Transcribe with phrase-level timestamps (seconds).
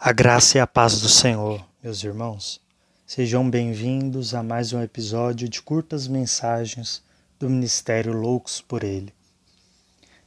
[0.00, 2.60] A graça e a paz do Senhor, meus irmãos.
[3.04, 7.02] Sejam bem-vindos a mais um episódio de curtas mensagens
[7.36, 9.12] do Ministério Loucos por Ele.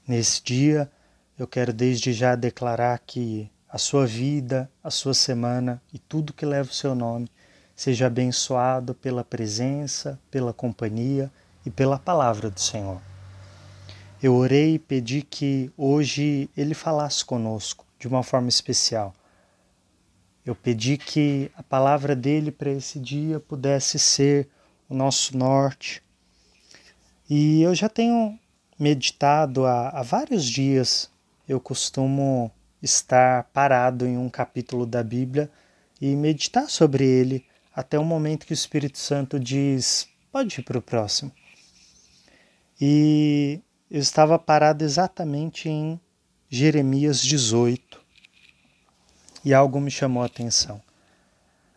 [0.05, 0.91] Nesse dia,
[1.39, 6.45] eu quero desde já declarar que a sua vida, a sua semana e tudo que
[6.45, 7.31] leva o seu nome
[7.73, 11.31] seja abençoado pela presença, pela companhia
[11.65, 13.01] e pela palavra do Senhor.
[14.21, 19.15] Eu orei e pedi que hoje Ele falasse conosco de uma forma especial
[20.45, 24.49] eu pedi que a palavra dele para esse dia pudesse ser
[24.89, 26.01] o nosso norte.
[27.29, 28.37] E eu já tenho
[28.77, 31.11] meditado há, há vários dias.
[31.47, 32.51] Eu costumo
[32.81, 35.49] estar parado em um capítulo da Bíblia
[36.01, 40.79] e meditar sobre ele até o momento que o Espírito Santo diz: pode ir para
[40.79, 41.31] o próximo.
[42.79, 45.99] E eu estava parado exatamente em
[46.49, 48.00] Jeremias 18
[49.43, 50.81] e algo me chamou a atenção.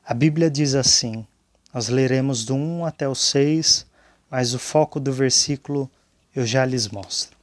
[0.06, 1.26] A Bíblia diz assim,
[1.72, 3.84] nós leremos do 1 até o 6,
[4.30, 5.90] mas o foco do versículo
[6.34, 7.36] eu já lhes mostro.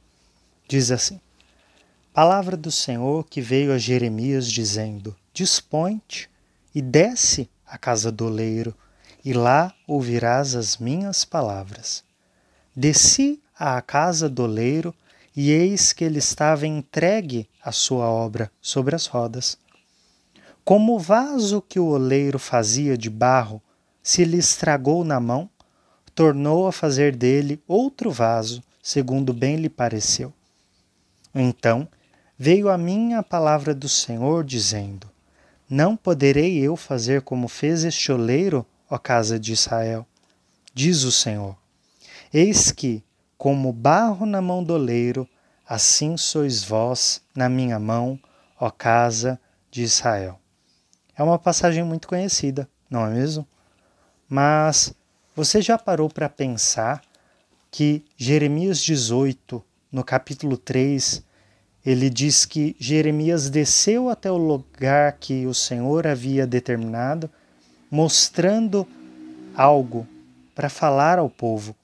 [0.66, 1.20] Diz assim:
[2.14, 6.30] Palavra do Senhor que veio a Jeremias dizendo: Dispõe-te
[6.74, 8.74] e desce à casa do oleiro,
[9.24, 12.02] e lá ouvirás as minhas palavras.
[12.74, 14.94] Desci à casa do oleiro,
[15.36, 19.58] e eis que ele estava entregue à sua obra sobre as rodas.
[20.64, 23.60] Como o vaso que o oleiro fazia de barro
[24.00, 25.50] se lhe estragou na mão,
[26.14, 30.32] tornou a fazer dele outro vaso, segundo bem lhe pareceu.
[31.34, 31.88] Então
[32.38, 35.10] veio a mim a palavra do Senhor, dizendo:
[35.68, 40.06] Não poderei eu fazer como fez este oleiro, ó casa de Israel?
[40.72, 41.56] Diz o Senhor:
[42.32, 43.02] Eis que,
[43.36, 45.28] como barro na mão do oleiro,
[45.68, 48.16] assim sois vós na minha mão,
[48.60, 50.41] ó casa de Israel.
[51.16, 53.46] É uma passagem muito conhecida, não é mesmo?
[54.28, 54.94] Mas
[55.36, 57.02] você já parou para pensar
[57.70, 61.22] que Jeremias 18, no capítulo 3,
[61.84, 67.30] ele diz que Jeremias desceu até o lugar que o Senhor havia determinado,
[67.90, 68.86] mostrando
[69.54, 70.06] algo
[70.54, 71.74] para falar ao povo.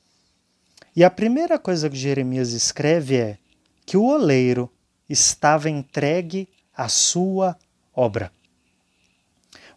[0.95, 3.39] E a primeira coisa que Jeremias escreve é
[3.85, 4.71] que o oleiro
[5.09, 7.57] estava entregue à sua
[7.95, 8.33] obra.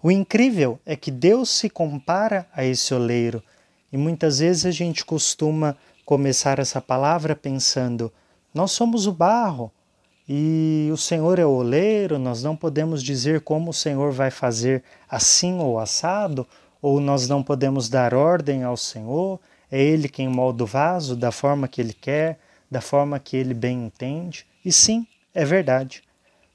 [0.03, 3.43] O incrível é que Deus se compara a esse oleiro
[3.93, 8.11] e muitas vezes a gente costuma começar essa palavra pensando:
[8.51, 9.71] nós somos o barro
[10.27, 14.83] e o Senhor é o oleiro, nós não podemos dizer como o Senhor vai fazer
[15.07, 16.47] assim ou assado,
[16.81, 19.39] ou nós não podemos dar ordem ao Senhor,
[19.71, 22.39] é Ele quem molda o vaso da forma que Ele quer,
[22.71, 24.47] da forma que Ele bem entende.
[24.65, 26.01] E sim, é verdade.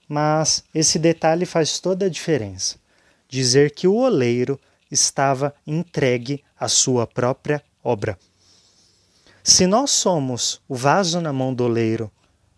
[0.09, 2.85] Mas esse detalhe faz toda a diferença
[3.29, 4.59] dizer que o oleiro
[4.91, 8.19] estava entregue à sua própria obra.
[9.43, 12.11] Se nós somos o vaso na mão do oleiro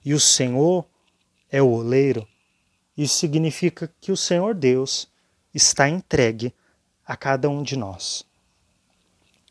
[0.04, 0.86] e o Senhor
[1.50, 2.26] é o oleiro,
[2.96, 5.08] isso significa que o Senhor Deus
[5.54, 6.54] está entregue
[7.06, 8.26] a cada um de nós.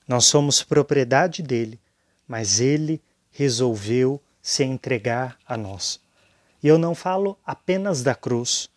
[0.08, 1.80] Nós somos propriedade dele,
[2.28, 3.02] mas ele
[3.32, 6.00] resolveu se entregar a nós.
[6.64, 8.70] E eu não falo apenas da cruz,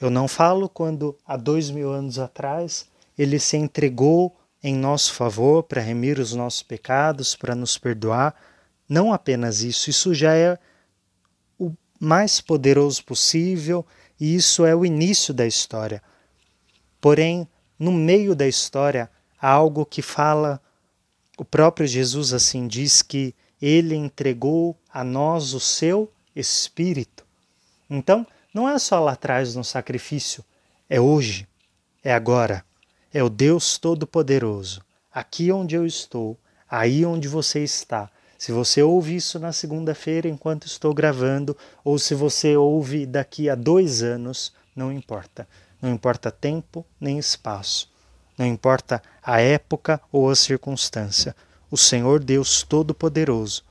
[0.00, 2.86] eu não falo quando há dois mil anos atrás
[3.16, 8.34] ele se entregou em nosso favor para remir os nossos pecados, para nos perdoar.
[8.88, 10.58] Não apenas isso, isso já é
[11.58, 13.86] o mais poderoso possível
[14.20, 16.02] e isso é o início da história.
[17.00, 20.60] Porém, no meio da história, há algo que fala,
[21.38, 27.24] o próprio Jesus assim diz que ele entregou a nós o seu Espírito.
[27.88, 30.42] Então, não é só lá atrás no sacrifício,
[30.88, 31.46] é hoje,
[32.02, 32.64] é agora,
[33.12, 34.80] é o Deus Todo-Poderoso,
[35.12, 38.10] aqui onde eu estou, aí onde você está.
[38.38, 43.54] Se você ouve isso na segunda-feira enquanto estou gravando, ou se você ouve daqui a
[43.54, 45.46] dois anos, não importa.
[45.82, 47.92] Não importa tempo nem espaço.
[48.38, 51.36] Não importa a época ou a circunstância.
[51.70, 53.62] O Senhor Deus Todo-Poderoso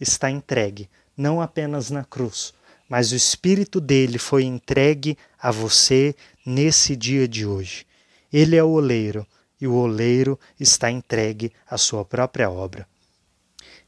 [0.00, 2.52] está entregue, não apenas na cruz,
[2.92, 7.86] mas o Espírito dele foi entregue a você nesse dia de hoje.
[8.30, 9.26] Ele é o oleiro
[9.58, 12.86] e o oleiro está entregue à sua própria obra.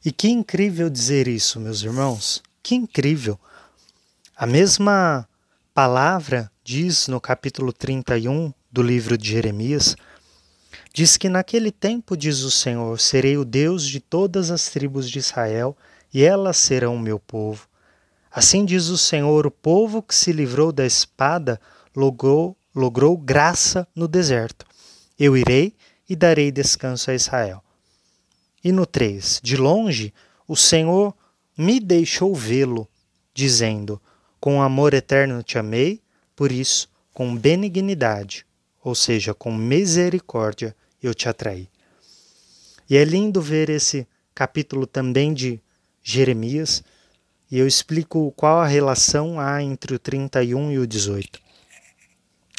[0.03, 2.43] E que incrível dizer isso, meus irmãos!
[2.63, 3.39] Que incrível!
[4.35, 5.29] A mesma
[5.75, 9.95] palavra diz no capítulo 31 do livro de Jeremias:
[10.95, 15.19] diz que naquele tempo, diz o Senhor, serei o Deus de todas as tribos de
[15.19, 15.77] Israel
[16.11, 17.69] e elas serão o meu povo.
[18.35, 21.61] Assim diz o Senhor: o povo que se livrou da espada
[21.95, 24.67] logrou, logrou graça no deserto.
[25.17, 25.73] Eu irei
[26.09, 27.63] e darei descanso a Israel.
[28.65, 30.13] E no 3, de longe,
[30.49, 31.15] o Senhor
[31.57, 32.89] me deixou vê-lo,
[33.33, 34.03] dizendo:
[34.41, 36.03] Com amor eterno te amei,
[36.35, 38.45] por isso, com benignidade,
[38.83, 41.69] ou seja, com misericórdia, eu te atraí.
[42.91, 45.61] E é lindo ver esse capítulo também de
[46.03, 46.83] Jeremias,
[47.55, 51.39] e eu explico qual a relação há entre o 31 e o 18.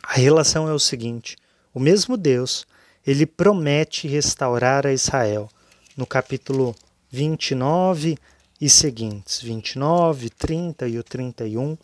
[0.01, 1.35] A relação é o seguinte:
[1.73, 2.65] o mesmo Deus,
[3.05, 5.49] ele promete restaurar a Israel
[5.97, 6.73] no capítulo
[7.11, 8.17] 29
[8.61, 11.77] e seguintes, 29, 30 e o 31.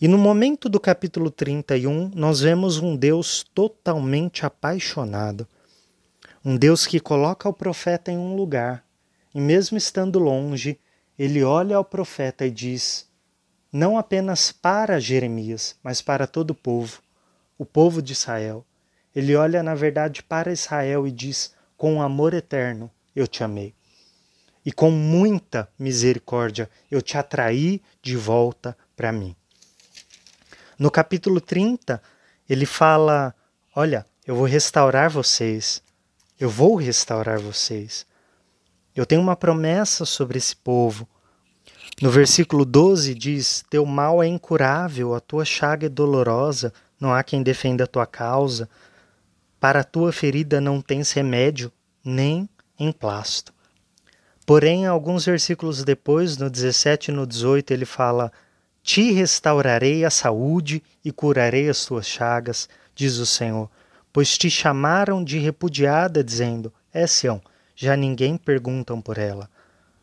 [0.00, 5.46] E no momento do capítulo 31, nós vemos um Deus totalmente apaixonado.
[6.44, 8.84] Um Deus que coloca o profeta em um lugar,
[9.32, 10.76] e mesmo estando longe,
[11.22, 13.06] ele olha ao profeta e diz,
[13.70, 17.02] não apenas para Jeremias, mas para todo o povo,
[17.58, 18.64] o povo de Israel.
[19.14, 23.74] Ele olha, na verdade, para Israel e diz: Com amor eterno eu te amei.
[24.64, 29.36] E com muita misericórdia eu te atraí de volta para mim.
[30.78, 32.02] No capítulo 30,
[32.48, 33.34] ele fala:
[33.76, 35.82] Olha, eu vou restaurar vocês.
[36.38, 38.06] Eu vou restaurar vocês.
[39.00, 41.08] Eu tenho uma promessa sobre esse povo.
[42.02, 46.70] No versículo 12 diz: Teu mal é incurável, a tua chaga é dolorosa,
[47.00, 48.68] não há quem defenda a tua causa.
[49.58, 51.72] Para a tua ferida não tens remédio,
[52.04, 52.46] nem
[52.78, 53.54] emplasto.
[54.44, 58.30] Porém, alguns versículos depois, no 17 e no 18, ele fala:
[58.82, 63.70] Te restaurarei a saúde e curarei as tuas chagas, diz o Senhor,
[64.12, 67.40] pois te chamaram de repudiada, dizendo: É Sião,
[67.80, 69.48] já ninguém perguntam por ela.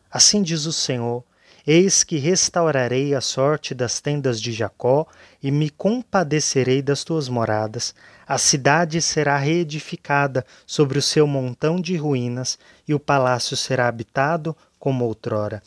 [0.10, 1.24] Assim diz o Senhor:
[1.66, 5.06] Eis que restaurarei a sorte das tendas de Jacó
[5.44, 7.94] e me compadecerei das tuas moradas.
[8.28, 12.58] A cidade será reedificada sobre o seu montão de ruínas
[12.88, 15.62] e o palácio será habitado como outrora.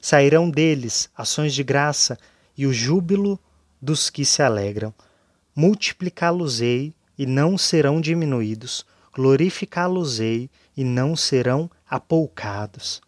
[0.00, 2.16] Sairão deles ações de graça
[2.56, 3.36] e o júbilo
[3.82, 4.94] dos que se alegram.
[5.56, 8.86] Multiplicá-los-ei e não serão diminuídos
[9.18, 13.02] glorificá-los-ei e não serão apoucados.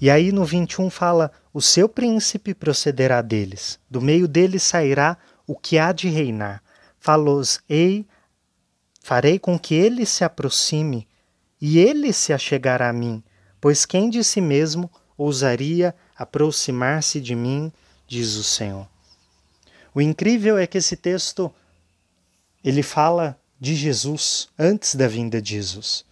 [0.00, 5.18] E aí no 21 fala: O seu príncipe procederá deles, do meio deles sairá
[5.48, 6.62] o que há de reinar.
[7.00, 8.06] Falos-ei,
[9.02, 11.08] farei com que ele se aproxime,
[11.60, 13.24] e ele se achegará a mim,
[13.60, 14.88] pois quem de si mesmo
[15.18, 17.72] ousaria aproximar-se de mim,
[18.06, 18.88] diz o Senhor.
[19.92, 21.52] O incrível é que esse texto
[22.62, 26.04] ele fala de Jesus antes da vinda de Jesus.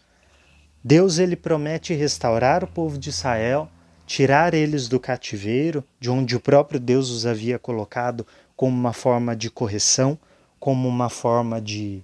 [0.84, 3.70] Deus ele promete restaurar o povo de Israel,
[4.06, 9.34] tirar eles do cativeiro, de onde o próprio Deus os havia colocado como uma forma
[9.34, 10.18] de correção,
[10.60, 12.02] como uma forma de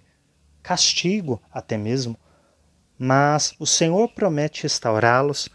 [0.62, 2.16] castigo até mesmo.
[2.98, 5.48] Mas o Senhor promete restaurá-los,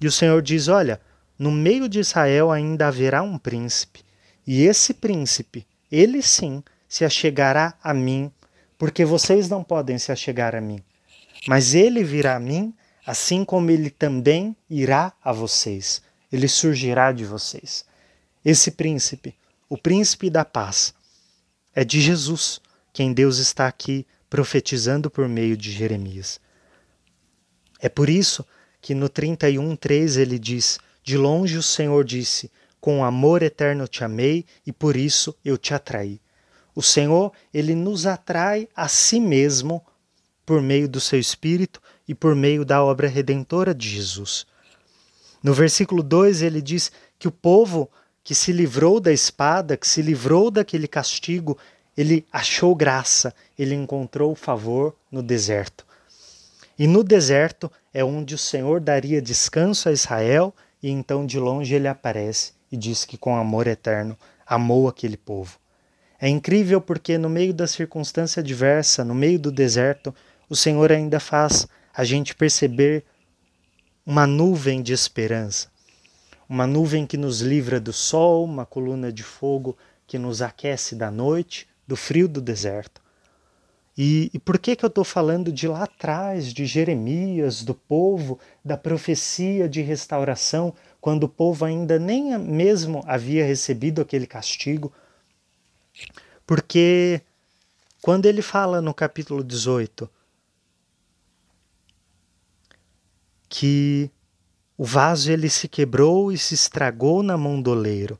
[0.00, 1.00] e o Senhor diz: Olha,
[1.38, 4.00] no meio de Israel ainda haverá um príncipe,
[4.46, 8.32] e esse príncipe, ele sim, se achegará a mim
[8.80, 10.82] porque vocês não podem se achegar a mim.
[11.46, 12.72] Mas ele virá a mim,
[13.06, 16.00] assim como ele também irá a vocês.
[16.32, 17.84] Ele surgirá de vocês.
[18.42, 19.34] Esse príncipe,
[19.68, 20.94] o príncipe da paz,
[21.74, 22.58] é de Jesus,
[22.90, 26.40] quem Deus está aqui profetizando por meio de Jeremias.
[27.80, 28.46] É por isso
[28.80, 32.50] que no 31:3 ele diz: De longe o Senhor disse:
[32.80, 36.18] Com amor eterno te amei e por isso eu te atraí.
[36.80, 39.84] O Senhor, ele nos atrai a si mesmo
[40.46, 44.46] por meio do seu espírito e por meio da obra redentora de Jesus.
[45.42, 47.90] No versículo 2 ele diz que o povo
[48.24, 51.58] que se livrou da espada, que se livrou daquele castigo,
[51.94, 55.86] ele achou graça, ele encontrou favor no deserto.
[56.78, 61.74] E no deserto é onde o Senhor daria descanso a Israel, e então de longe
[61.74, 65.59] ele aparece e diz que com amor eterno amou aquele povo.
[66.20, 70.14] É incrível porque no meio da circunstância adversa, no meio do deserto,
[70.50, 73.04] o Senhor ainda faz a gente perceber
[74.04, 75.68] uma nuvem de esperança.
[76.46, 81.10] Uma nuvem que nos livra do sol, uma coluna de fogo que nos aquece da
[81.10, 83.00] noite, do frio do deserto.
[83.96, 88.38] E, e por que, que eu estou falando de lá atrás, de Jeremias, do povo,
[88.64, 94.92] da profecia de restauração, quando o povo ainda nem mesmo havia recebido aquele castigo,
[96.46, 97.22] porque
[98.02, 100.08] quando ele fala no capítulo 18
[103.48, 104.10] que
[104.78, 108.18] o vaso ele se quebrou e se estragou na mão do oleiro,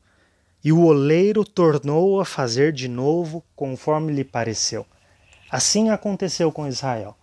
[0.62, 4.84] e o oleiro tornou a fazer de novo conforme lhe pareceu.
[5.50, 7.16] Assim aconteceu com Israel.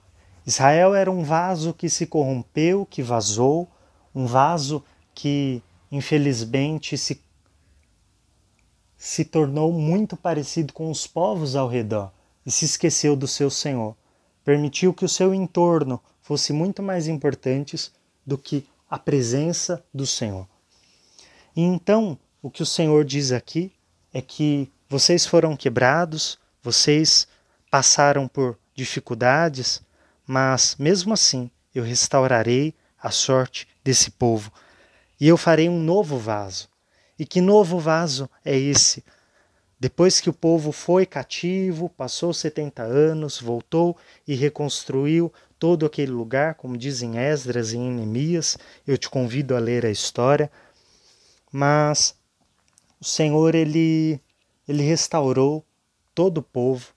[0.46, 3.70] Israel era um vaso que se corrompeu, que vazou,
[4.16, 4.84] um vaso
[5.14, 5.62] que
[5.92, 7.22] infelizmente se,
[8.98, 12.12] se tornou muito parecido com os povos ao redor
[12.46, 13.96] e se esqueceu do seu Senhor.
[14.44, 17.92] Permitiu que o seu entorno fosse muito mais importante
[18.26, 20.48] do que a presença do Senhor.
[21.56, 23.72] E então, o que o Senhor diz aqui
[24.14, 27.28] é que vocês foram quebrados, vocês
[27.70, 29.82] passaram por dificuldades,
[30.26, 34.52] mas mesmo assim eu restaurarei a sorte desse povo
[35.20, 36.70] e eu farei um novo vaso.
[37.18, 39.04] E que novo vaso é esse?
[39.80, 43.96] Depois que o povo foi cativo, passou 70 anos, voltou
[44.28, 49.86] e reconstruiu todo aquele lugar, como dizem Esdras e Neemias, eu te convido a ler
[49.86, 50.52] a história.
[51.52, 52.16] Mas
[53.00, 54.20] o Senhor ele
[54.68, 55.66] ele restaurou
[56.14, 56.94] todo o povo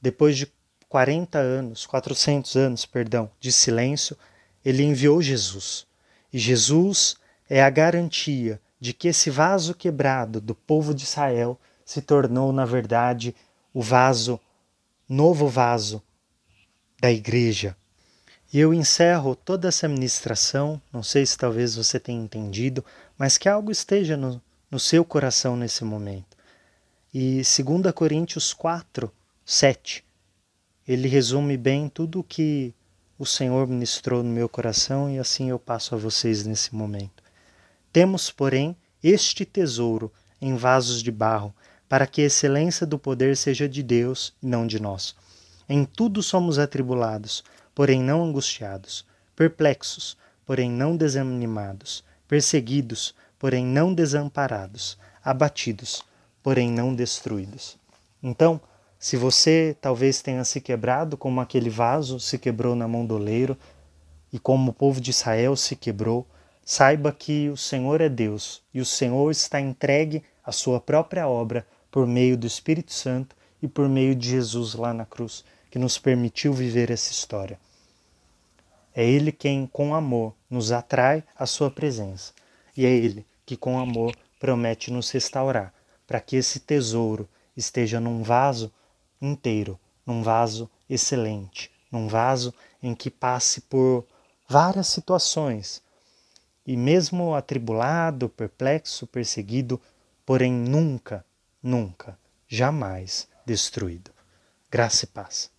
[0.00, 0.52] depois de
[0.88, 4.16] 40 anos, 400 anos, perdão, de silêncio,
[4.64, 5.86] ele enviou Jesus.
[6.32, 7.16] E Jesus
[7.48, 12.66] é a garantia de que esse vaso quebrado do povo de Israel se tornou, na
[12.66, 13.34] verdade,
[13.72, 14.38] o vaso,
[15.08, 16.02] novo vaso
[17.00, 17.74] da igreja.
[18.52, 22.84] E eu encerro toda essa ministração, não sei se talvez você tenha entendido,
[23.16, 24.38] mas que algo esteja no,
[24.70, 26.36] no seu coração nesse momento.
[27.14, 29.10] E 2 Coríntios 4,
[29.46, 30.04] 7,
[30.86, 32.74] ele resume bem tudo o que
[33.18, 37.23] o Senhor ministrou no meu coração e assim eu passo a vocês nesse momento.
[37.94, 41.54] Temos, porém, este tesouro em vasos de barro,
[41.88, 45.14] para que a excelência do poder seja de Deus e não de nós.
[45.68, 54.98] Em tudo somos atribulados, porém não angustiados, perplexos, porém não desanimados, perseguidos, porém não desamparados,
[55.24, 56.02] abatidos,
[56.42, 57.76] porém não destruídos.
[58.20, 58.60] Então,
[58.98, 63.56] se você talvez tenha se quebrado como aquele vaso se quebrou na mão do oleiro,
[64.32, 66.26] e como o povo de Israel se quebrou,
[66.64, 71.66] Saiba que o Senhor é Deus e o Senhor está entregue à sua própria obra
[71.90, 75.98] por meio do Espírito Santo e por meio de Jesus lá na cruz, que nos
[75.98, 77.58] permitiu viver essa história.
[78.94, 82.32] É Ele quem, com amor, nos atrai à Sua presença.
[82.76, 85.74] E é Ele que, com amor, promete nos restaurar,
[86.06, 88.72] para que esse tesouro esteja num vaso
[89.20, 94.06] inteiro, num vaso excelente, num vaso em que passe por
[94.48, 95.82] várias situações,
[96.66, 99.80] e mesmo atribulado, perplexo, perseguido,
[100.24, 101.24] porém nunca,
[101.62, 102.18] nunca,
[102.48, 104.10] jamais destruído.
[104.70, 105.53] Graça e paz.